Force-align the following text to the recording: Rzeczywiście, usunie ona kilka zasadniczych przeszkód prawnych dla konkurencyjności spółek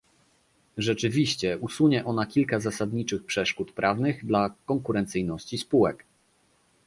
Rzeczywiście, 0.77 1.57
usunie 1.57 2.05
ona 2.05 2.25
kilka 2.25 2.59
zasadniczych 2.59 3.23
przeszkód 3.25 3.71
prawnych 3.71 4.25
dla 4.25 4.53
konkurencyjności 4.65 5.57
spółek 5.57 6.05